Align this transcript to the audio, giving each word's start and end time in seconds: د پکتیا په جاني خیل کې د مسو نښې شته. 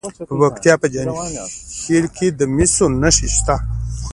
د 0.29 0.31
پکتیا 0.41 0.73
په 0.81 0.87
جاني 0.93 1.13
خیل 1.83 2.05
کې 2.15 2.27
د 2.39 2.41
مسو 2.55 2.85
نښې 3.01 3.27
شته. 3.35 3.55